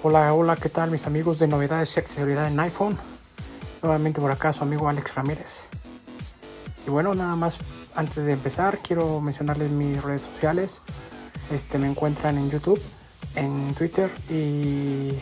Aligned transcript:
Hola, 0.00 0.32
hola, 0.32 0.54
¿qué 0.54 0.68
tal 0.68 0.92
mis 0.92 1.08
amigos 1.08 1.40
de 1.40 1.48
novedades 1.48 1.96
y 1.96 1.98
accesibilidad 1.98 2.46
en 2.46 2.60
iPhone? 2.60 2.96
Nuevamente 3.82 4.20
por 4.20 4.30
acá 4.30 4.52
su 4.52 4.62
amigo 4.62 4.88
Alex 4.88 5.12
Ramírez. 5.16 5.62
Y 6.86 6.90
bueno, 6.90 7.14
nada 7.14 7.34
más 7.34 7.58
antes 7.96 8.24
de 8.24 8.32
empezar 8.32 8.78
quiero 8.78 9.20
mencionarles 9.20 9.72
mis 9.72 10.00
redes 10.00 10.22
sociales. 10.22 10.82
Este 11.50 11.78
me 11.78 11.90
encuentran 11.90 12.38
en 12.38 12.48
YouTube, 12.48 12.80
en 13.34 13.74
Twitter 13.74 14.08
y 14.30 15.18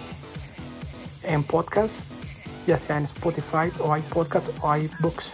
en 1.22 1.42
podcast, 1.42 2.02
ya 2.66 2.76
sea 2.76 2.98
en 2.98 3.04
Spotify 3.04 3.72
o 3.80 3.96
iPodcasts 3.96 4.50
o 4.60 4.76
iBooks, 4.76 5.32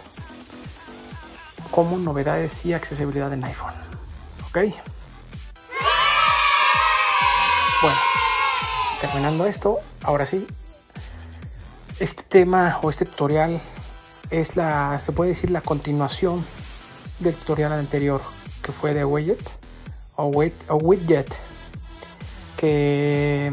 como 1.69 1.97
novedades 1.97 2.65
y 2.65 2.71
accesibilidad 2.71 3.33
en 3.33 3.43
iPhone. 3.43 3.73
¿Ok? 4.47 4.59
Bueno, 7.81 7.97
terminando 9.03 9.45
esto, 9.45 9.81
ahora 10.01 10.25
sí, 10.25 10.47
este 11.99 12.23
tema 12.23 12.79
o 12.81 12.89
este 12.89 13.03
tutorial 13.03 13.59
es 14.29 14.55
la, 14.55 14.97
se 14.97 15.11
puede 15.11 15.31
decir, 15.31 15.51
la 15.51 15.59
continuación 15.59 16.45
del 17.19 17.35
tutorial 17.35 17.73
anterior 17.73 18.21
que 18.61 18.71
fue 18.71 18.93
de 18.93 19.03
widget 19.03 19.41
o, 20.15 20.31
o 20.69 20.75
widget 20.77 21.35
que 22.55 23.51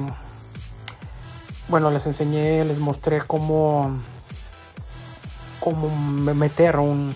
bueno 1.66 1.90
les 1.90 2.06
enseñé 2.06 2.64
les 2.64 2.78
mostré 2.78 3.20
cómo 3.22 4.00
cómo 5.58 5.90
meter 6.32 6.76
un, 6.76 7.12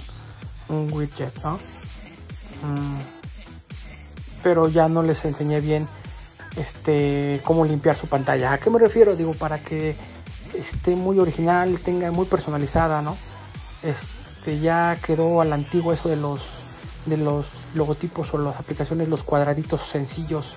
un 0.69 0.92
widget 0.92 1.41
¿no? 1.45 1.59
Mm, 2.64 2.98
pero 4.42 4.66
ya 4.69 4.89
no 4.89 5.05
les 5.05 5.25
enseñé 5.25 5.61
bien 5.61 5.87
este, 6.56 7.40
cómo 7.44 7.64
limpiar 7.64 7.96
su 7.96 8.06
pantalla. 8.06 8.52
¿A 8.52 8.58
qué 8.58 8.70
me 8.70 8.78
refiero? 8.78 9.16
Digo, 9.16 9.33
para 9.33 9.58
que 9.58 9.97
esté 10.56 10.94
muy 10.94 11.19
original, 11.19 11.80
tenga 11.80 12.11
muy 12.11 12.27
personalizada, 12.27 13.02
¿no? 13.02 13.16
Este, 13.83 14.61
ya 14.61 14.96
quedó 15.05 15.41
a 15.41 15.44
la 15.44 15.56
antigua 15.56 15.94
eso 15.94 16.08
de 16.08 16.16
los, 16.16 16.64
de 17.06 17.16
los 17.16 17.66
logotipos 17.74 18.33
o 18.34 18.38
las 18.38 18.56
aplicaciones, 18.56 19.08
los 19.08 19.22
cuadraditos 19.22 19.83
sencillos, 19.83 20.55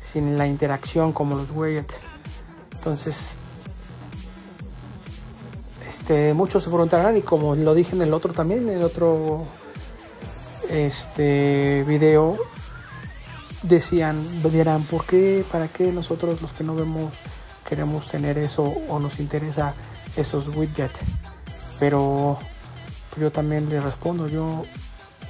sin 0.00 0.36
la 0.36 0.46
interacción 0.46 1.12
como 1.12 1.36
los 1.36 1.50
widgets. 1.50 2.00
Entonces, 2.72 3.36
este, 5.88 6.34
muchos 6.34 6.62
se 6.62 6.70
preguntarán, 6.70 7.16
y 7.16 7.22
como 7.22 7.54
lo 7.54 7.74
dije 7.74 7.96
en 7.96 8.02
el 8.02 8.14
otro 8.14 8.32
también, 8.32 8.68
en 8.68 8.78
el 8.78 8.84
otro 8.84 9.44
este 10.68 11.84
video, 11.86 12.38
decían, 13.62 14.42
dirán, 14.50 14.82
¿por 14.84 15.04
qué? 15.04 15.44
¿Para 15.50 15.68
qué 15.68 15.92
nosotros 15.92 16.40
los 16.40 16.52
que 16.52 16.64
no 16.64 16.74
vemos 16.74 17.14
queremos 17.68 18.08
tener 18.08 18.38
eso 18.38 18.62
o 18.62 18.98
nos 18.98 19.20
interesa 19.20 19.74
esos 20.16 20.48
widgets? 20.48 21.00
Pero 21.78 22.38
yo 23.16 23.30
también 23.32 23.68
le 23.68 23.80
respondo, 23.80 24.28
yo 24.28 24.64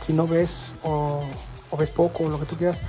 si 0.01 0.13
no 0.13 0.27
ves 0.27 0.75
o, 0.83 1.25
o 1.71 1.77
ves 1.77 1.91
poco 1.91 2.25
o 2.25 2.29
lo 2.29 2.39
que 2.39 2.47
tú 2.47 2.57
quieras, 2.57 2.83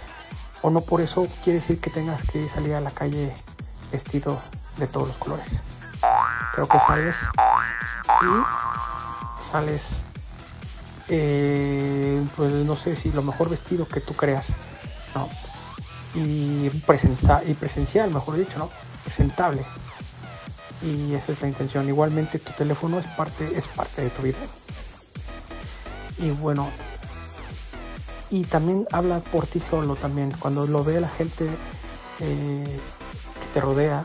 o 0.61 0.69
no 0.69 0.81
por 0.81 1.01
eso 1.01 1.27
quiere 1.43 1.59
decir 1.59 1.79
que 1.79 1.89
tengas 1.89 2.23
que 2.23 2.47
salir 2.47 2.75
a 2.75 2.81
la 2.81 2.91
calle 2.91 3.33
vestido 3.91 4.39
de 4.77 4.87
todos 4.87 5.07
los 5.07 5.17
colores. 5.17 5.63
Creo 6.53 6.67
que 6.67 6.79
sales 6.79 7.17
y 8.21 9.43
sales, 9.43 10.03
eh, 11.07 12.23
pues 12.35 12.51
no 12.53 12.75
sé 12.75 12.95
si 12.95 13.11
lo 13.11 13.21
mejor 13.21 13.49
vestido 13.49 13.87
que 13.87 14.01
tú 14.01 14.13
creas 14.13 14.53
¿no? 15.15 15.29
Y, 16.13 16.69
presencia, 16.85 17.41
y 17.45 17.53
presencial, 17.53 18.11
mejor 18.11 18.37
dicho, 18.37 18.59
¿no? 18.59 18.69
Presentable. 19.03 19.63
Y 20.81 21.13
esa 21.13 21.31
es 21.31 21.41
la 21.41 21.47
intención. 21.47 21.87
Igualmente 21.87 22.39
tu 22.39 22.51
teléfono 22.53 22.99
es 22.99 23.07
parte, 23.07 23.57
es 23.57 23.67
parte 23.67 24.01
de 24.01 24.09
tu 24.09 24.23
vida. 24.23 24.37
Y 26.17 26.31
bueno, 26.31 26.69
y 28.31 28.43
también 28.43 28.87
habla 28.91 29.19
por 29.19 29.45
ti 29.45 29.59
solo 29.59 29.95
también. 29.95 30.31
Cuando 30.39 30.65
lo 30.65 30.83
ve 30.83 31.01
la 31.01 31.09
gente 31.09 31.45
eh, 32.19 32.63
que 32.63 33.53
te 33.53 33.61
rodea, 33.61 34.03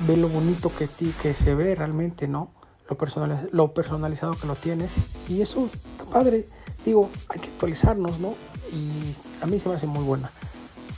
ve 0.00 0.16
lo 0.16 0.28
bonito 0.28 0.70
que 0.74 0.86
ti, 0.86 1.12
que 1.20 1.34
se 1.34 1.54
ve 1.54 1.74
realmente, 1.74 2.28
¿no? 2.28 2.52
Lo, 2.88 2.96
personal, 2.96 3.48
lo 3.52 3.74
personalizado 3.74 4.34
que 4.34 4.46
lo 4.46 4.54
tienes. 4.54 4.98
Y 5.28 5.42
eso 5.42 5.68
está 5.90 6.04
padre. 6.04 6.48
Digo, 6.84 7.10
hay 7.28 7.40
que 7.40 7.48
actualizarnos, 7.48 8.20
¿no? 8.20 8.34
Y 8.72 9.14
a 9.42 9.46
mí 9.46 9.58
se 9.58 9.68
me 9.68 9.74
hace 9.74 9.86
muy 9.86 10.04
buena. 10.04 10.30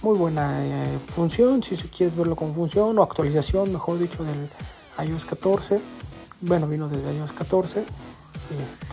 Muy 0.02 0.18
buena 0.18 0.64
eh, 0.64 0.98
función, 1.14 1.62
si 1.62 1.76
quieres 1.76 2.14
verlo 2.14 2.36
con 2.36 2.54
función 2.54 2.98
o 2.98 3.02
actualización, 3.02 3.72
mejor 3.72 3.98
dicho, 3.98 4.22
del 4.22 5.08
iOS 5.08 5.24
14. 5.24 5.80
Bueno, 6.42 6.68
vino 6.68 6.88
desde 6.88 7.16
iOS 7.16 7.32
14. 7.32 7.80
Este, 7.80 8.86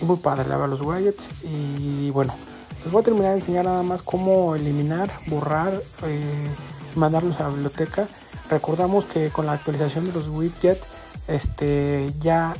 y 0.00 0.04
muy 0.04 0.16
padre, 0.16 0.48
la 0.48 0.56
verdad, 0.56 0.70
los 0.70 0.82
widgets. 0.82 1.30
Y 1.44 2.10
bueno, 2.10 2.34
les 2.82 2.92
voy 2.92 3.00
a 3.00 3.04
terminar 3.04 3.30
de 3.30 3.38
enseñar 3.38 3.64
nada 3.64 3.84
más 3.84 4.02
cómo 4.02 4.56
eliminar, 4.56 5.12
borrar, 5.28 5.80
eh, 6.04 6.48
mandarlos 6.96 7.38
a 7.38 7.44
la 7.44 7.50
biblioteca. 7.50 8.08
Recordamos 8.50 9.04
que 9.04 9.30
con 9.30 9.46
la 9.46 9.52
actualización 9.52 10.06
de 10.06 10.12
los 10.12 10.28
widgets, 10.28 10.84
este, 11.28 12.12
ya, 12.18 12.56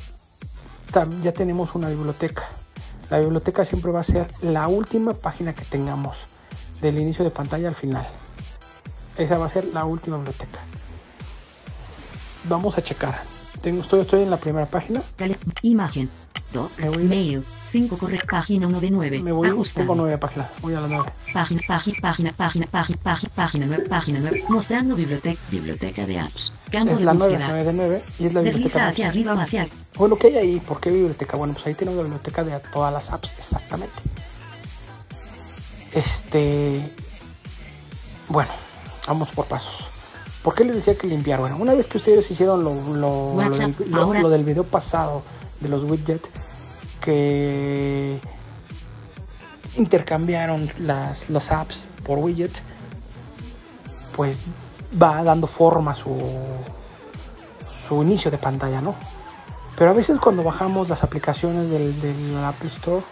ya 1.22 1.32
tenemos 1.32 1.74
una 1.74 1.88
biblioteca. 1.88 2.46
La 3.10 3.18
biblioteca 3.18 3.64
siempre 3.64 3.90
va 3.90 4.00
a 4.00 4.04
ser 4.04 4.30
la 4.42 4.68
última 4.68 5.14
página 5.14 5.54
que 5.54 5.64
tengamos 5.64 6.26
del 6.80 6.98
inicio 6.98 7.24
de 7.24 7.30
pantalla 7.30 7.68
al 7.68 7.74
final. 7.74 8.06
Esa 9.16 9.38
va 9.38 9.46
a 9.46 9.48
ser 9.48 9.64
la 9.72 9.84
última 9.84 10.16
biblioteca. 10.16 10.60
Vamos 12.44 12.78
a 12.78 12.82
checar. 12.82 13.22
Tengo, 13.60 13.80
estoy, 13.80 14.00
estoy 14.00 14.22
en 14.22 14.30
la 14.30 14.36
primera 14.36 14.66
página. 14.66 15.02
Imagen. 15.62 16.08
Doc. 16.52 16.70
Mail. 16.98 17.44
5 17.66 17.98
correcto. 17.98 18.26
Página 18.30 18.66
1 18.66 18.80
de 18.80 18.90
9. 18.90 19.22
Me 19.22 19.32
voy. 19.32 19.48
Ajustado. 19.48 19.86
Tengo 19.86 19.94
9 19.96 20.18
páginas. 20.18 20.50
Voy 20.62 20.74
a 20.74 20.80
la 20.80 20.88
9. 20.88 21.04
Página, 21.34 21.60
página, 21.66 21.98
página, 22.00 22.32
página, 22.32 22.66
página, 22.66 22.98
página, 23.02 23.30
página 23.34 23.66
9, 23.66 23.84
página 23.88 24.18
9. 24.20 24.44
Mostrando 24.48 24.94
biblioteca, 24.94 25.40
biblioteca 25.50 26.06
de 26.06 26.18
apps. 26.20 26.52
Campo 26.70 26.92
es 26.92 26.98
de 27.00 27.04
la 27.04 27.12
búsqueda. 27.12 27.48
9, 27.48 27.48
9 27.48 27.64
de 27.64 27.72
9 27.72 28.04
y 28.18 28.26
es 28.26 28.34
la 28.34 28.40
Desliza 28.40 28.58
biblioteca. 28.58 28.88
hacia 28.88 29.08
arriba 29.08 29.34
o 29.34 29.38
hacia 29.38 29.68
Bueno, 29.98 30.16
¿qué 30.16 30.28
hay 30.28 30.36
ahí? 30.36 30.60
¿Por 30.60 30.80
qué 30.80 30.90
biblioteca? 30.90 31.36
Bueno, 31.36 31.54
pues 31.54 31.66
ahí 31.66 31.74
tenemos 31.74 31.96
la 31.96 32.04
biblioteca 32.04 32.44
de 32.44 32.58
todas 32.72 32.92
las 32.92 33.10
apps, 33.10 33.34
exactamente. 33.36 33.96
Este. 35.92 36.88
Bueno, 38.28 38.50
vamos 39.08 39.30
por 39.30 39.46
pasos. 39.46 39.88
¿Por 40.42 40.54
qué 40.54 40.64
les 40.64 40.76
decía 40.76 40.96
que 40.96 41.08
limpiar? 41.08 41.40
Bueno, 41.40 41.56
una 41.58 41.74
vez 41.74 41.88
que 41.88 41.98
ustedes 41.98 42.30
hicieron 42.30 42.62
lo, 42.62 42.74
lo, 42.74 42.94
lo, 42.94 43.08
WhatsApp, 43.32 43.72
lo 43.90 44.28
del 44.28 44.44
video 44.44 44.62
pasado 44.62 45.22
de 45.60 45.68
los 45.68 45.82
widgets, 45.82 46.30
que 47.00 48.20
intercambiaron 49.76 50.70
las, 50.78 51.28
los 51.28 51.50
apps 51.50 51.84
por 52.04 52.18
widgets, 52.18 52.62
pues 54.14 54.52
va 55.00 55.24
dando 55.24 55.48
forma 55.48 55.94
su, 55.94 56.16
su 57.68 58.02
inicio 58.02 58.30
de 58.30 58.38
pantalla, 58.38 58.80
¿no? 58.80 58.94
Pero 59.78 59.92
a 59.92 59.94
veces 59.94 60.18
cuando 60.18 60.42
bajamos 60.42 60.88
las 60.88 61.04
aplicaciones 61.04 61.70
del, 61.70 62.00
del 62.00 62.36
Apple 62.44 62.68
Store, 62.68 63.04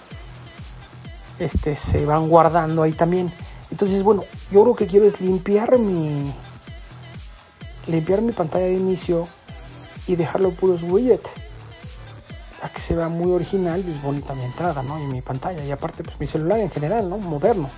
este, 1.39 1.77
se 1.77 2.05
van 2.05 2.29
guardando 2.29 2.83
ahí 2.83 2.93
también. 2.93 3.33
Entonces, 3.71 4.03
bueno, 4.03 4.25
yo 4.51 4.65
lo 4.65 4.75
que 4.75 4.89
quiero 4.89 5.07
es 5.07 5.21
limpiar 5.21 5.79
mi 5.79 6.35
limpiar 7.87 8.21
mi 8.21 8.33
pantalla 8.33 8.67
de 8.67 8.75
inicio 8.75 9.29
y 10.09 10.17
dejarlo 10.17 10.51
puros 10.51 10.83
widgets 10.83 11.31
para 12.61 12.73
que 12.73 12.81
se 12.81 12.97
vea 12.97 13.09
muy 13.09 13.31
original 13.31 13.85
y 13.87 13.97
bonita 14.05 14.35
mi 14.35 14.43
entrada, 14.43 14.83
¿no? 14.83 14.99
Y 14.99 15.07
mi 15.07 15.23
pantalla 15.23 15.65
y 15.65 15.71
aparte 15.71 16.03
pues 16.03 16.19
mi 16.19 16.27
celular 16.27 16.59
en 16.59 16.71
general, 16.71 17.09
¿no? 17.09 17.19
Moderno. 17.19 17.71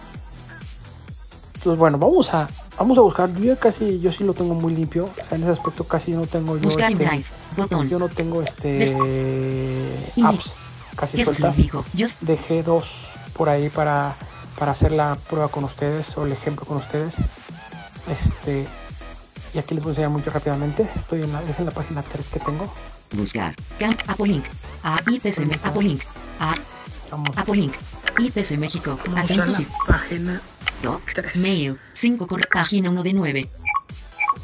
Entonces, 1.57 1.79
bueno, 1.79 1.99
vamos 1.99 2.33
a 2.33 2.49
vamos 2.79 2.97
a 2.99 3.01
buscar. 3.01 3.33
Yo 3.35 3.45
ya 3.45 3.57
casi 3.57 4.01
yo 4.01 4.13
sí 4.13 4.25
lo 4.25 4.35
tengo 4.35 4.55
muy 4.55 4.75
limpio, 4.75 5.05
o 5.21 5.25
sea, 5.25 5.37
en 5.37 5.43
ese 5.43 5.53
aspecto 5.53 5.85
casi 5.85 6.13
no 6.13 6.27
tengo 6.27 6.57
yo 6.57 6.63
Buscar 6.65 6.93
este, 6.93 7.05
Drive. 7.05 7.25
Botón. 7.57 7.89
yo 7.89 7.99
no 7.99 8.09
tengo 8.09 8.43
este 8.43 8.69
Des- 8.79 10.25
apps 10.25 10.55
casi 10.97 11.25
sueltas 11.25 11.57
dijo. 11.57 11.85
Yo 11.93 12.07
dejé 12.21 12.63
dos 12.63 13.13
por 13.35 13.49
ahí 13.49 13.69
para, 13.69 14.15
para 14.59 14.73
hacer 14.73 14.93
la 14.93 15.17
prueba 15.29 15.49
con 15.49 15.65
ustedes 15.65 16.17
o 16.17 16.27
el 16.27 16.33
ejemplo 16.33 16.67
con 16.67 16.79
ustedes. 16.79 17.17
Este, 18.11 18.67
y 19.55 19.59
aquí 19.59 19.75
les 19.75 19.83
voy 19.83 19.91
a 19.91 19.93
enseñar 19.93 20.11
muy 20.11 20.23
rápidamente. 20.23 20.89
Estoy 20.97 21.23
en 21.23 21.33
la, 21.33 21.43
es 21.43 21.59
en 21.59 21.67
la 21.67 21.71
página 21.73 22.03
3 22.03 22.27
que 22.29 22.41
tengo. 22.41 22.73
buscar. 23.13 23.55
Camp 23.79 24.01
Apoliink. 24.07 24.45
A 24.83 24.99
IPC 25.07 25.65
Apoliink. 25.65 26.03
A 26.41 26.55
Apoliink. 27.37 27.75
IPC 28.19 28.59
México. 28.59 28.99
vamos 29.07 29.31
a 29.31 29.37
la 29.37 29.47
página. 29.87 30.43
Tres. 31.15 31.37
Mail. 31.37 31.79
5 31.95 32.27
correcto. 32.27 32.51
Página 32.53 32.91
1 32.91 33.03
de 33.03 33.13
9. 33.13 33.49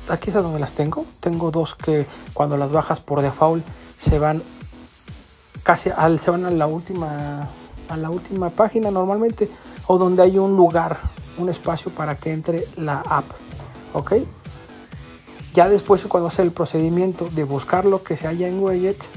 Aquí 0.09 0.31
es 0.31 0.37
a 0.37 0.43
donde 0.43 0.59
las 0.59 0.73
tengo. 0.73 1.07
Tengo 1.21 1.51
dos 1.51 1.75
que 1.75 2.07
cuando 2.33 2.57
las 2.57 2.73
bajas 2.73 3.01
por 3.01 3.23
default 3.23 3.65
se 3.99 4.19
van 4.19 4.43
casi 5.63 5.91
al, 5.91 6.19
se 6.19 6.31
van 6.31 6.45
a 6.45 6.51
la 6.51 6.67
última 6.67 7.49
a 7.89 7.97
la 7.97 8.11
última 8.11 8.51
página 8.51 8.91
normalmente 8.91 9.49
o 9.87 9.99
donde 9.99 10.23
hay 10.23 10.39
un 10.39 10.57
lugar, 10.57 10.99
un 11.39 11.49
espacio 11.49 11.91
para 11.91 12.17
que 12.17 12.33
entre 12.33 12.67
la 12.77 13.01
app. 13.01 13.25
¿Ok? 13.93 14.15
Ya 15.55 15.69
después 15.69 16.03
cuando 16.05 16.29
hace 16.29 16.43
el 16.43 16.51
procedimiento 16.51 17.29
de 17.31 17.45
buscar 17.45 17.85
lo 17.85 18.03
que 18.03 18.17
se 18.17 18.27
haya 18.27 18.49
en 18.49 18.61
widgets 18.61 19.09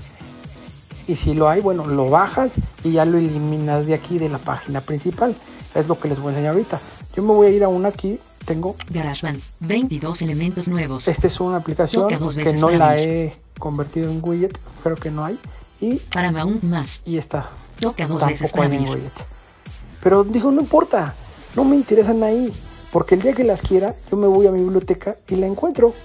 y 1.08 1.16
si 1.16 1.34
lo 1.34 1.50
hay, 1.50 1.62
bueno, 1.62 1.88
lo 1.88 2.10
bajas 2.10 2.60
y 2.84 2.92
ya 2.92 3.06
lo 3.06 3.18
eliminas 3.18 3.86
de 3.86 3.94
aquí 3.94 4.20
de 4.20 4.30
la 4.30 4.38
página 4.38 4.82
principal. 4.82 5.36
Es 5.74 5.88
lo 5.88 6.00
que 6.00 6.10
les 6.10 6.20
voy 6.20 6.28
a 6.28 6.30
enseñar 6.32 6.54
ahorita. 6.54 6.82
Yo 7.18 7.24
me 7.24 7.34
voy 7.34 7.48
a 7.48 7.50
ir 7.50 7.64
a 7.64 7.68
una 7.68 7.90
aquí, 7.90 8.20
tengo 8.46 8.76
GarageBand. 8.92 9.42
22 9.60 10.22
elementos 10.22 10.68
nuevos. 10.68 11.08
esta 11.08 11.26
es 11.26 11.40
una 11.40 11.58
aplicación 11.58 12.08
que 12.08 12.54
no 12.54 12.70
la 12.70 13.00
he 13.00 13.34
convertido 13.58 14.12
en 14.12 14.20
widget, 14.24 14.56
creo 14.84 14.96
que 14.96 15.10
no 15.10 15.26
hay 15.26 15.40
y 15.82 15.96
Para 15.96 16.30
aún 16.40 16.60
más. 16.62 17.02
y 17.06 17.18
esta 17.18 17.50
Toca 17.80 18.06
dos 18.08 18.24
veces 18.24 18.54
para 18.54 18.70
widget. 18.70 19.26
Pero 20.04 20.24
dijo, 20.24 20.52
no 20.52 20.62
importa, 20.62 21.16
no 21.56 21.64
me 21.64 21.76
interesan 21.76 22.22
ahí, 22.22 22.54
porque 22.92 23.16
el 23.16 23.24
día 23.24 23.34
que 23.34 23.44
las 23.44 23.64
quiera, 23.64 23.96
yo 24.12 24.18
me 24.18 24.28
voy 24.28 24.46
a 24.46 24.52
mi 24.52 24.60
biblioteca 24.62 25.16
y 25.28 25.38
la 25.38 25.48
encuentro 25.48 25.96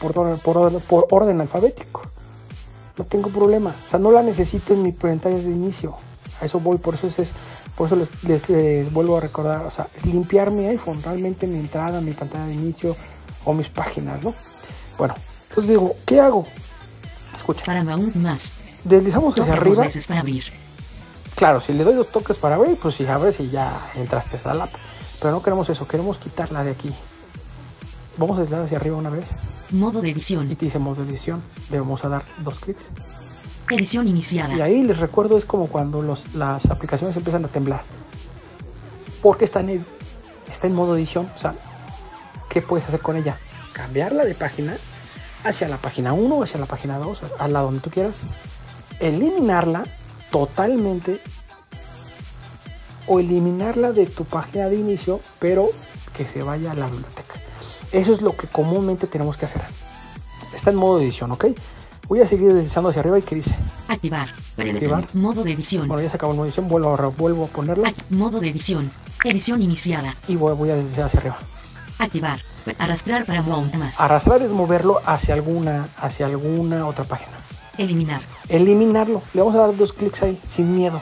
por, 0.00 0.12
por, 0.40 0.56
orden- 0.56 0.80
por 0.80 1.06
orden 1.10 1.42
alfabético. 1.42 2.02
No 2.96 3.04
tengo 3.04 3.28
problema, 3.28 3.74
o 3.86 3.90
sea, 3.90 3.98
no 3.98 4.10
la 4.10 4.22
necesito 4.22 4.72
en 4.72 4.82
mi 4.82 4.92
pantallas 4.92 5.44
de 5.44 5.50
inicio. 5.50 5.94
A 6.40 6.46
eso 6.46 6.58
voy, 6.58 6.78
por 6.78 6.94
eso 6.94 7.06
es, 7.06 7.18
es- 7.18 7.34
por 7.76 7.86
eso 7.86 7.96
les, 7.96 8.24
les- 8.24 8.48
les 8.48 8.92
vuelvo 8.92 9.16
a 9.16 9.20
recordar, 9.20 9.64
o 9.66 9.70
sea, 9.70 9.88
es 9.96 10.04
limpiar 10.06 10.50
mi 10.50 10.66
iPhone, 10.66 11.02
realmente 11.02 11.46
mi 11.46 11.58
entrada, 11.58 12.00
mi 12.00 12.12
pantalla 12.12 12.46
de 12.46 12.54
inicio 12.54 12.96
o 13.44 13.52
mis 13.52 13.68
páginas, 13.68 14.22
¿no? 14.22 14.34
Bueno, 14.98 15.14
entonces 15.48 15.68
digo, 15.70 15.94
¿qué 16.06 16.20
hago? 16.20 16.46
Escucha, 17.34 17.64
Para 17.66 17.80
aún 17.80 18.12
más. 18.14 18.52
deslizamos 18.84 19.34
hacia 19.34 19.44
Toca 19.44 19.56
dos 19.56 19.60
arriba. 19.62 19.84
veces 19.84 20.06
para 20.06 20.20
abrir. 20.20 20.44
Claro, 21.34 21.58
si 21.60 21.72
le 21.72 21.82
doy 21.84 21.94
dos 21.94 22.10
toques 22.12 22.36
para 22.36 22.54
abrir, 22.54 22.76
pues 22.76 22.94
si 22.94 23.06
abres 23.06 23.40
y 23.40 23.50
ya 23.50 23.90
entraste 23.96 24.36
a 24.36 24.38
esa 24.38 24.52
app. 24.52 24.72
Pero 25.20 25.32
no 25.32 25.42
queremos 25.42 25.68
eso, 25.68 25.86
queremos 25.88 26.18
quitarla 26.18 26.62
de 26.62 26.70
aquí. 26.70 26.90
Vamos 28.16 28.36
a 28.36 28.40
deslizar 28.42 28.64
hacia 28.64 28.78
arriba 28.78 28.96
una 28.96 29.10
vez 29.10 29.32
Modo 29.70 30.00
de 30.00 30.08
y 30.08 30.10
edición. 30.12 30.46
te 30.48 30.54
dice 30.66 30.78
modo 30.78 31.02
edición. 31.02 31.42
Le 31.70 31.80
vamos 31.80 32.04
a 32.04 32.08
dar 32.08 32.22
dos 32.38 32.60
clics. 32.60 32.90
Edición 33.70 34.08
iniciada. 34.08 34.56
Y 34.56 34.60
ahí 34.60 34.82
les 34.82 34.98
recuerdo 34.98 35.38
es 35.38 35.46
como 35.46 35.68
cuando 35.68 36.02
los, 36.02 36.34
las 36.34 36.70
aplicaciones 36.70 37.16
empiezan 37.16 37.44
a 37.44 37.48
temblar. 37.48 37.82
Porque 39.22 39.44
está 39.44 39.60
en, 39.60 39.84
está 40.50 40.66
en 40.66 40.74
modo 40.74 40.96
edición. 40.96 41.30
O 41.34 41.38
sea, 41.38 41.54
¿qué 42.48 42.60
puedes 42.60 42.86
hacer 42.86 43.00
con 43.00 43.16
ella? 43.16 43.38
Cambiarla 43.72 44.24
de 44.24 44.34
página 44.34 44.76
hacia 45.44 45.68
la 45.68 45.78
página 45.78 46.12
1 46.12 46.34
o 46.34 46.42
hacia 46.42 46.60
la 46.60 46.66
página 46.66 46.98
2, 46.98 47.22
a 47.38 47.48
la 47.48 47.60
donde 47.60 47.80
tú 47.80 47.90
quieras. 47.90 48.22
Eliminarla 49.00 49.84
totalmente 50.30 51.20
o 53.06 53.20
eliminarla 53.20 53.92
de 53.92 54.06
tu 54.06 54.24
página 54.24 54.68
de 54.68 54.76
inicio, 54.76 55.20
pero 55.38 55.70
que 56.16 56.26
se 56.26 56.42
vaya 56.42 56.72
a 56.72 56.74
la 56.74 56.86
biblioteca. 56.86 57.34
Eso 57.92 58.12
es 58.12 58.22
lo 58.22 58.36
que 58.36 58.46
comúnmente 58.46 59.06
tenemos 59.06 59.36
que 59.36 59.44
hacer. 59.44 59.62
Está 60.54 60.70
en 60.70 60.76
modo 60.76 61.00
edición, 61.00 61.32
¿ok? 61.32 61.46
Voy 62.08 62.20
a 62.20 62.26
seguir 62.26 62.52
deslizando 62.52 62.90
hacia 62.90 63.00
arriba 63.00 63.18
y 63.18 63.22
que 63.22 63.34
dice, 63.36 63.56
Activar. 63.88 64.28
Activar. 64.58 65.06
Modo 65.14 65.42
de 65.42 65.52
edición. 65.52 65.88
bueno, 65.88 66.02
ya 66.02 66.10
se 66.10 66.16
acabó 66.16 66.32
el 66.32 66.36
modo 66.36 66.46
edición, 66.46 66.68
vuelvo 66.68 66.94
a, 66.94 67.06
vuelvo 67.08 67.44
a 67.44 67.48
ponerla 67.48 67.88
Act- 67.88 68.10
modo 68.10 68.40
de 68.40 68.48
edición. 68.50 68.90
Edición 69.24 69.62
iniciada. 69.62 70.14
y 70.28 70.36
voy, 70.36 70.54
voy 70.54 70.70
a 70.70 70.74
deslizar 70.76 71.06
hacia 71.06 71.20
arriba. 71.20 71.38
Activar. 71.98 72.40
Arrastrar 72.78 73.24
para 73.24 73.42
mount 73.42 73.74
más. 73.76 74.00
Arrastrar 74.00 74.42
es 74.42 74.50
moverlo 74.50 75.00
hacia 75.06 75.34
alguna, 75.34 75.88
hacia 75.98 76.26
alguna 76.26 76.86
otra 76.86 77.04
página. 77.04 77.32
Eliminar. 77.78 78.20
Eliminarlo, 78.48 79.22
le 79.32 79.40
vamos 79.40 79.54
a 79.54 79.58
dar 79.58 79.76
dos 79.76 79.92
clics 79.92 80.22
ahí, 80.22 80.38
sin 80.46 80.74
miedo. 80.76 81.00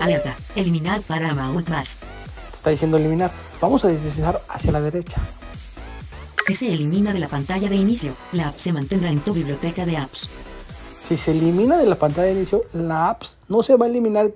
Alerta. 0.00 0.34
Eliminar 0.54 1.02
para 1.02 1.34
mount 1.34 1.68
más. 1.68 1.98
Está 2.52 2.70
diciendo 2.70 2.96
eliminar. 2.96 3.30
Vamos 3.60 3.84
a 3.84 3.88
deslizar 3.88 4.40
hacia 4.48 4.72
la 4.72 4.80
derecha. 4.80 5.20
Si 6.46 6.54
se 6.54 6.72
elimina 6.72 7.12
de 7.12 7.18
la 7.18 7.28
pantalla 7.28 7.68
de 7.68 7.76
inicio, 7.76 8.12
la 8.32 8.48
app 8.48 8.58
se 8.58 8.72
mantendrá 8.72 9.10
en 9.10 9.20
tu 9.20 9.32
biblioteca 9.34 9.84
de 9.84 9.96
apps. 9.96 10.28
Si 11.00 11.16
se 11.16 11.32
elimina 11.32 11.76
de 11.76 11.86
la 11.86 11.96
pantalla 11.96 12.26
de 12.28 12.32
inicio, 12.34 12.64
la 12.72 13.10
apps 13.10 13.36
no 13.48 13.62
se 13.62 13.76
va 13.76 13.86
a 13.86 13.88
eliminar 13.88 14.30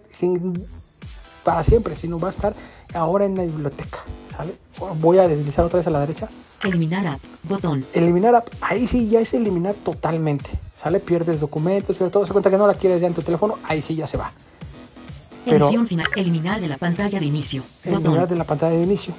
para 1.45 1.63
siempre, 1.63 1.95
sino 1.95 2.19
va 2.19 2.29
a 2.29 2.31
estar 2.33 2.55
ahora 2.95 3.25
en 3.25 3.37
la 3.37 3.43
biblioteca. 3.45 3.99
¿Sale? 4.35 4.55
Voy 5.01 5.19
a 5.19 5.29
deslizar 5.29 5.65
otra 5.65 5.79
vez 5.79 5.87
a 5.87 5.91
la 5.91 6.01
derecha. 6.01 6.29
Eliminar 6.65 7.07
app. 7.07 7.21
Botón. 7.45 7.85
Eliminar 7.93 8.35
app, 8.35 8.49
ahí 8.61 8.87
sí 8.87 9.09
ya 9.09 9.21
es 9.21 9.33
eliminar 9.35 9.75
totalmente. 9.75 10.51
¿Sale? 10.77 10.99
Pierdes 11.01 11.41
documentos, 11.41 11.97
pierdes 11.97 12.13
todo. 12.13 12.27
Se 12.27 12.33
cuenta 12.33 12.51
que 12.51 12.59
no 12.59 12.67
la 12.67 12.75
quieres 12.75 13.01
ya 13.01 13.07
en 13.07 13.15
tu 13.15 13.23
teléfono, 13.23 13.59
ahí 13.65 13.83
sí 13.83 13.95
ya 13.95 14.07
se 14.07 14.17
va. 14.17 14.33
Pero- 15.45 15.65
Edición 15.67 15.87
final. 15.87 16.07
Eliminar 16.17 16.61
de 16.61 16.69
la 16.69 16.77
pantalla 16.77 17.19
de 17.21 17.27
inicio. 17.27 17.63
Eliminar 17.85 18.13
Botón. 18.13 18.29
de 18.29 18.37
la 18.37 18.45
pantalla 18.45 18.77
de 18.77 18.83
inicio. 18.83 19.15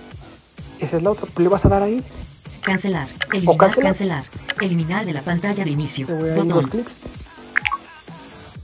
Esa 0.80 0.98
es 0.98 1.04
la 1.04 1.12
otra. 1.12 1.28
Le 1.38 1.48
vas 1.48 1.66
a 1.66 1.70
dar 1.70 1.84
ahí. 1.84 2.04
Cancelar. 2.62 3.08
Eliminar. 3.34 3.58
cancelar. 3.58 3.84
Cancelar. 3.88 4.24
Eliminar 4.62 5.06
de 5.06 5.14
la 5.14 5.22
pantalla 5.22 5.64
de 5.64 5.70
inicio. 5.72 6.08
Botón. 6.08 6.68
clics. 6.70 6.98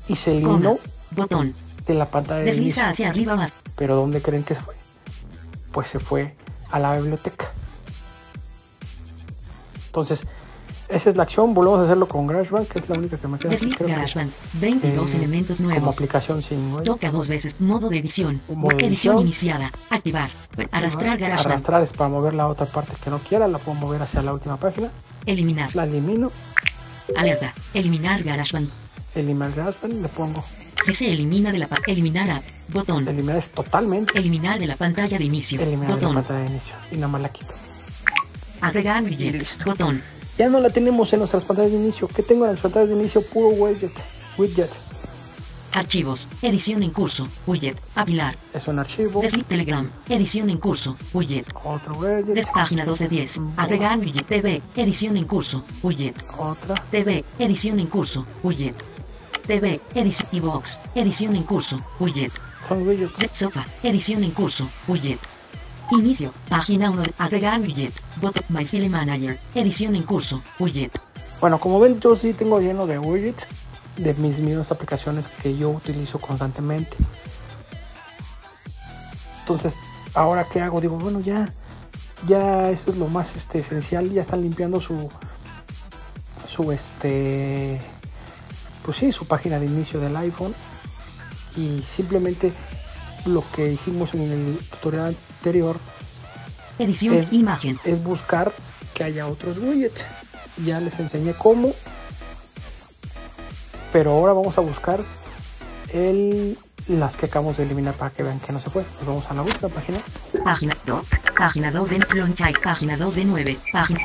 Y 0.08 0.16
se 0.16 0.32
eliminó 0.38 0.80
Botón. 1.12 1.54
de 1.86 1.94
la 1.94 2.10
pantalla 2.10 2.40
de 2.40 2.46
Desliza 2.46 2.64
inicio. 2.82 2.86
hacia 2.86 3.10
arriba 3.10 3.36
más. 3.36 3.54
Pero 3.76 3.96
¿dónde 3.96 4.22
creen 4.22 4.44
que 4.44 4.56
se 4.56 4.62
fue? 4.62 4.76
Pues 5.72 5.88
se 5.88 6.00
fue 6.00 6.36
a 6.72 6.80
la 6.80 6.96
biblioteca. 6.98 7.52
Entonces, 9.88 10.26
esa 10.90 11.10
es 11.10 11.16
la 11.18 11.24
acción. 11.24 11.54
Volvemos 11.54 11.82
a 11.82 11.84
hacerlo 11.84 12.08
con 12.08 12.28
GarageBand, 12.28 12.68
que 12.68 12.80
es 12.80 12.90
la 12.90 12.98
única 12.98 13.18
que 13.18 13.28
me 13.28 13.38
queda. 13.38 13.56
Que, 13.56 13.86
GarageBand. 13.86 14.32
22 14.54 15.14
eh, 15.14 15.18
elementos 15.18 15.58
Como 15.58 15.70
nuevos. 15.70 15.96
aplicación 15.96 16.42
sin 16.42 16.72
widgets. 16.74 16.86
Toca 16.86 17.12
dos 17.12 17.28
veces. 17.28 17.60
Modo 17.60 17.90
de 17.90 17.98
edición. 18.00 18.42
Modo 18.48 18.72
edición 18.72 18.88
edición. 18.88 19.22
iniciada. 19.22 19.72
Activar. 19.90 20.30
Arrastrar 20.72 21.18
GarageBand. 21.18 21.52
Arrastrar 21.52 21.82
es 21.84 21.94
para 21.94 22.10
mover 22.10 22.34
la 22.34 22.48
otra 22.48 22.66
parte 22.66 22.94
que 23.04 23.10
no 23.10 23.20
quiera. 23.20 23.48
La 23.48 23.58
puedo 23.58 23.78
mover 23.80 24.02
hacia 24.02 24.22
la 24.22 24.34
última 24.34 24.58
página. 24.58 24.90
Eliminar. 25.26 25.76
La 25.76 25.84
elimino. 25.84 26.32
Alerta. 27.16 27.54
Eliminar 27.74 28.24
GarageBand. 28.24 28.70
Eliminar 29.16 29.52
GarageBand. 29.54 30.02
Le 30.02 30.10
pongo. 30.10 30.44
Si 30.86 30.94
se 30.94 31.12
elimina 31.12 31.52
de 31.52 31.58
la 31.58 31.68
eliminar 31.88 32.30
app. 32.30 32.44
Botón. 32.70 33.08
Eliminar 33.08 33.36
es 33.36 33.50
totalmente. 33.50 34.18
Eliminar 34.18 34.60
de 34.60 34.68
la 34.68 34.76
pantalla 34.76 35.18
de 35.18 35.24
inicio. 35.24 35.60
Eliminar 35.62 35.88
de 35.88 35.90
la 35.90 35.96
Botón. 35.96 36.14
pantalla 36.14 36.40
de 36.40 36.46
inicio. 36.48 36.76
Y 36.92 36.96
nada 36.96 37.08
más 37.10 37.22
la 37.22 37.30
quito. 37.30 37.54
Agregar 38.62 39.04
widget. 39.04 39.36
listo. 39.36 39.66
Botón. 39.66 40.02
Ya 40.38 40.50
no 40.50 40.60
la 40.60 40.70
tenemos 40.70 41.12
en 41.14 41.20
nuestras 41.20 41.46
pantallas 41.46 41.72
de 41.72 41.78
inicio. 41.78 42.08
¿Qué 42.08 42.22
tengo 42.22 42.46
en 42.46 42.52
las 42.52 42.60
pantallas 42.60 42.90
de 42.90 42.96
inicio? 42.96 43.22
Puro 43.24 43.50
widget. 43.50 43.92
Widget. 44.38 44.70
Archivos. 45.74 46.28
Edición 46.42 46.84
en 46.84 46.92
curso. 46.92 47.28
Widget. 47.48 47.82
Apilar. 47.96 48.38
Es 48.54 48.68
un 48.68 48.78
archivo. 48.78 49.22
Desliz 49.22 49.46
Telegram. 49.46 49.90
Edición 50.10 50.50
en 50.50 50.60
curso. 50.60 50.96
Widget. 51.14 51.48
Otro 51.64 51.96
widget. 51.96 52.36
Des 52.36 52.50
página 52.52 52.86
2 52.86 53.00
de 53.00 53.08
10. 53.08 53.40
Agregar 53.58 53.98
widget. 53.98 54.28
TV. 54.28 54.62
Edición 54.76 55.18
en 55.18 55.26
curso. 55.26 55.64
Widget. 55.82 56.16
Otra. 56.38 56.76
TV. 56.92 57.24
Edición 57.40 57.80
en 57.80 57.88
curso. 57.88 58.26
Widget. 58.44 58.76
TV. 59.48 59.80
Edición. 59.96 60.30
iVox. 60.32 60.80
Edición 60.94 61.36
en 61.36 61.44
curso. 61.44 61.82
Widget. 62.00 62.32
Son 62.68 62.88
widgets. 62.88 63.26
Sofa. 63.32 63.66
Edición 63.82 64.24
en 64.24 64.32
curso. 64.32 64.70
Widget. 64.88 65.20
Inicio. 65.92 66.34
Página 66.50 66.90
1. 66.90 67.04
Agregar 67.18 67.62
widget. 67.62 67.94
Botón. 68.20 68.44
My 68.50 68.66
File 68.66 68.90
Manager. 68.90 69.40
Edición 69.56 69.96
en 69.96 70.04
curso. 70.04 70.44
Widget. 70.60 71.00
Bueno, 71.40 71.60
como 71.60 71.80
ven, 71.80 72.00
yo 72.00 72.16
sí 72.16 72.34
tengo 72.34 72.60
lleno 72.60 72.88
de 72.88 73.00
widgets 73.00 73.48
de 73.96 74.14
mis 74.16 74.42
mismas 74.42 74.72
aplicaciones 74.72 75.30
que 75.30 75.56
yo 75.56 75.70
utilizo 75.70 76.20
constantemente. 76.20 76.98
Entonces, 79.40 79.78
ahora 80.14 80.46
qué 80.52 80.60
hago? 80.60 80.82
Digo, 80.82 80.98
bueno, 80.98 81.22
ya, 81.22 81.54
ya 82.26 82.70
eso 82.70 82.92
es 82.92 82.98
lo 82.98 83.08
más 83.08 83.36
este, 83.38 83.60
esencial. 83.60 84.12
Ya 84.12 84.22
están 84.22 84.42
limpiando 84.42 84.82
su, 84.82 85.10
su 86.48 86.72
este, 86.74 87.80
pues 88.84 88.98
sí, 88.98 89.14
su 89.14 89.26
página 89.26 89.58
de 89.58 89.68
inicio 89.68 90.02
del 90.02 90.18
iPhone 90.18 90.54
y 91.56 91.82
simplemente 91.82 92.52
lo 93.26 93.44
que 93.56 93.72
hicimos 93.72 94.14
en 94.14 94.32
el 94.32 94.58
tutorial 94.70 95.16
anterior 95.38 95.78
Edición. 96.80 97.16
Es- 97.16 97.34
Imagen. 97.34 97.80
es 97.86 98.04
buscar 98.04 98.52
que 98.94 99.04
haya 99.04 99.28
otros 99.28 99.58
widgets. 99.58 100.06
Ya 100.64 100.80
les 100.80 101.00
enseñé 101.00 101.34
cómo. 101.34 101.74
Pero 103.92 104.12
ahora 104.12 104.34
vamos 104.34 104.58
a 104.58 104.62
buscar 104.62 105.02
el, 105.92 106.58
las 106.88 107.16
que 107.18 107.26
acabamos 107.28 107.58
de 107.58 107.64
eliminar 107.64 107.94
para 107.96 108.12
que 108.12 108.22
vean 108.22 108.40
que 108.40 108.52
no 108.52 108.60
se 108.60 108.70
fue. 108.70 108.84
Nos 108.98 109.06
vamos 109.08 109.26
a 109.30 109.34
la 109.34 109.42
última 109.42 109.70
página. 109.70 109.98
Página 110.44 110.74
2. 110.86 111.06
Página 111.38 111.72
2 111.72 111.90
de 111.90 112.00
Lonchay. 112.16 112.54
Página 112.64 112.98
2 112.98 113.16
de 113.16 113.26
9. 113.26 113.58
Página. 113.72 114.00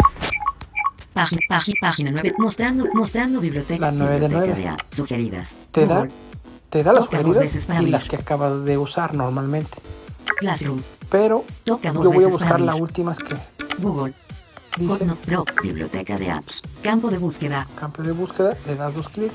Página, 1.12 1.40
página, 1.48 1.76
página 1.80 2.10
9. 2.12 2.34
Mostrando, 2.38 2.86
mostrando 2.94 3.40
biblioteca. 3.40 3.80
La 3.86 3.92
nueve 3.92 4.14
de 4.14 4.20
biblioteca 4.20 4.46
nueve. 4.54 4.62
de 4.62 4.68
apps 4.68 4.96
sugeridas. 4.96 5.56
Te 5.72 5.86
da, 5.86 6.08
te 6.70 6.82
da 6.82 6.92
las 6.94 7.04
sugeridas 7.04 7.68
y 7.82 7.86
las 7.86 8.04
que 8.04 8.16
acabas 8.16 8.64
de 8.64 8.78
usar 8.78 9.12
normalmente. 9.14 9.76
Classroom. 10.38 10.80
Pero 11.12 11.44
yo 11.66 11.78
voy 11.78 12.24
a 12.24 12.28
buscar 12.28 12.60
la 12.60 12.72
abrir. 12.72 12.82
última 12.82 13.14
que 13.14 13.36
Google. 13.78 14.14
dice 14.78 15.04
Pro. 15.26 15.44
Biblioteca 15.62 16.16
de 16.18 16.30
apps. 16.30 16.62
Campo 16.82 17.10
de 17.10 17.18
búsqueda. 17.18 17.66
campo 17.78 18.02
de 18.02 18.12
búsqueda. 18.12 18.56
Le 18.66 18.74
das 18.76 18.94
dos 18.94 19.08
clics. 19.10 19.34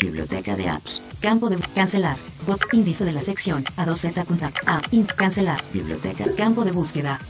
Biblioteca 0.00 0.56
de 0.56 0.68
apps. 0.68 1.00
Campo 1.20 1.48
de 1.48 1.58
cancelar. 1.74 2.16
Bot 2.46 2.60
índice 2.72 3.04
de 3.04 3.12
la 3.12 3.22
sección. 3.22 3.62
A2Z 3.76 4.24
contact. 4.26 4.58
A. 4.66 4.80
In, 4.90 5.04
cancelar. 5.04 5.60
Biblioteca. 5.72 6.24
Campo 6.36 6.64
de 6.64 6.72
búsqueda. 6.72 7.20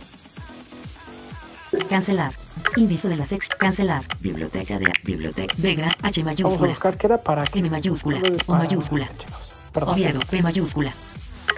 Cancelar. 1.91 2.33
Índice 2.77 3.09
de 3.09 3.17
la 3.17 3.27
sex. 3.27 3.49
Cancelar. 3.49 4.05
Biblioteca 4.21 4.79
de. 4.79 4.93
Biblioteca. 5.05 5.55
Vegra. 5.59 5.89
H 5.89 5.99
Vamos 6.03 6.19
a 6.19 6.25
mayúscula. 6.25 6.69
buscar 6.71 6.97
qué 6.97 7.07
era 7.09 7.19
para. 7.23 7.45
M 7.55 7.69
mayúscula. 7.69 8.23
O 8.47 8.55
mayúscula. 8.55 9.11
Oviedo. 9.75 10.21
P 10.31 10.43
mayúscula. 10.43 10.95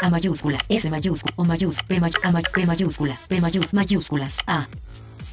A 0.02 0.11
mayúscula. 0.11 0.59
S 0.68 0.90
mayúscula. 0.90 1.32
O 1.37 1.44
mayúscula. 1.44 1.87
P, 1.88 2.00
may- 2.00 2.12
A 2.25 2.32
may- 2.32 2.42
P 2.52 2.66
mayúscula. 2.66 3.18
P 3.28 3.40
mayu- 3.40 3.68
mayúsculas. 3.73 4.38
A. 4.47 4.66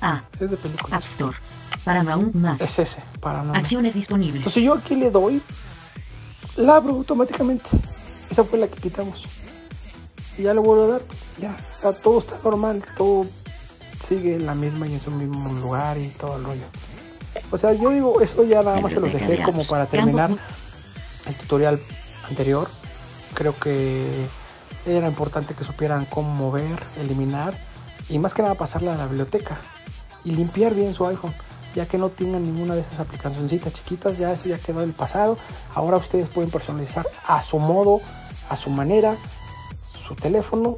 A. 0.02 0.24
Es 0.40 0.52
de 0.52 0.58
película. 0.58 0.96
App 0.96 1.04
Store. 1.04 1.36
Paramount 1.84 2.36
más. 2.36 2.62
Es 2.62 2.78
ese, 2.80 3.02
para 3.20 3.42
no. 3.44 3.54
Acciones 3.54 3.94
disponibles. 3.96 4.38
Entonces 4.38 4.64
yo 4.64 4.76
aquí 4.76 4.96
le 4.96 5.10
doy, 5.10 5.42
la 6.56 6.76
abro 6.76 6.94
automáticamente. 6.94 7.70
Esa 8.30 8.44
fue 8.44 8.60
la 8.60 8.68
que 8.68 8.80
quitamos. 8.80 9.26
Y 10.38 10.44
ya 10.44 10.54
le 10.54 10.60
vuelvo 10.60 10.86
a 10.86 10.88
dar. 10.88 11.02
Ya, 11.40 11.58
o 11.70 11.74
sea, 11.74 11.94
todo 11.94 12.20
está 12.20 12.38
normal, 12.44 12.84
todo 12.96 13.26
sigue 14.08 14.36
en 14.36 14.46
la 14.46 14.56
misma 14.56 14.88
y 14.88 14.94
en 14.94 15.00
su 15.00 15.10
mismo 15.12 15.52
lugar 15.54 15.98
y 15.98 16.10
todo 16.10 16.38
el 16.38 16.44
rollo. 16.44 16.66
O 17.52 17.58
sea, 17.58 17.74
yo 17.74 17.90
digo, 17.90 18.22
eso 18.22 18.44
ya 18.44 18.62
nada 18.62 18.80
más 18.82 18.94
se 18.94 19.00
los 19.00 19.12
dejé 19.12 19.28
de 19.38 19.44
como 19.44 19.64
para 19.66 19.86
terminar 19.86 20.32
el 21.26 21.38
tutorial 21.38 21.80
anterior. 22.28 22.70
Creo 23.34 23.58
que 23.58 24.26
era 24.86 25.08
importante 25.08 25.54
que 25.54 25.64
supieran 25.64 26.06
cómo 26.06 26.30
mover, 26.34 26.84
eliminar 26.98 27.58
y 28.10 28.20
más 28.20 28.34
que 28.34 28.42
nada 28.42 28.56
pasarla 28.56 28.94
a 28.94 28.98
la 28.98 29.06
biblioteca 29.06 29.58
y 30.24 30.32
limpiar 30.32 30.74
bien 30.74 30.94
su 30.94 31.06
iPhone, 31.06 31.34
ya 31.76 31.86
que 31.86 31.98
no 31.98 32.10
tengan 32.10 32.44
ninguna 32.44 32.76
de 32.76 32.82
esas 32.82 33.00
aplicacioncitas 33.00 33.74
chiquitas, 33.74 34.18
ya 34.18 34.32
eso 34.32 34.48
ya 34.48 34.58
quedó 34.58 34.82
en 34.82 34.90
el 34.90 34.96
pasado. 34.96 35.38
Ahora 35.76 35.98
ustedes 35.98 36.30
pueden 36.30 36.50
personalizar 36.50 37.08
a 37.28 37.42
su 37.42 37.60
modo, 37.60 38.02
a 38.50 38.56
su 38.56 38.70
manera, 38.70 39.16
su 40.08 40.16
teléfono 40.16 40.78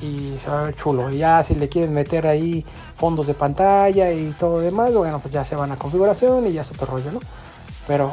y 0.00 0.36
se 0.42 0.50
va 0.50 0.62
a 0.62 0.64
ver 0.64 0.76
chulo. 0.76 1.10
Y 1.10 1.18
ya 1.18 1.42
si 1.44 1.54
le 1.54 1.68
quieren 1.68 1.92
meter 1.92 2.26
ahí 2.26 2.64
fondos 2.96 3.26
de 3.26 3.34
pantalla 3.34 4.12
y 4.12 4.30
todo 4.38 4.60
demás, 4.60 4.92
bueno, 4.94 5.18
pues 5.18 5.34
ya 5.34 5.44
se 5.44 5.56
van 5.56 5.72
a 5.72 5.76
configuración 5.76 6.46
y 6.46 6.52
ya 6.52 6.60
es 6.60 6.70
otro 6.70 6.86
rollo, 6.86 7.12
¿no? 7.12 7.20
Pero 7.86 8.12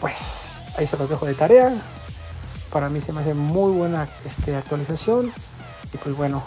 pues 0.00 0.62
ahí 0.76 0.86
se 0.86 0.96
los 0.96 1.08
dejo 1.08 1.26
de 1.26 1.34
tarea. 1.34 1.74
Para 2.70 2.88
mí 2.88 3.00
se 3.00 3.12
me 3.12 3.20
hace 3.20 3.34
muy 3.34 3.72
buena 3.72 4.08
este, 4.24 4.56
actualización. 4.56 5.32
Y 5.92 5.96
pues 5.98 6.16
bueno, 6.16 6.42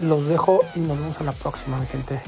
los 0.00 0.26
dejo 0.26 0.60
y 0.74 0.80
nos 0.80 0.98
vemos 0.98 1.20
a 1.20 1.24
la 1.24 1.32
próxima, 1.32 1.78
mi 1.78 1.86
gente. 1.86 2.20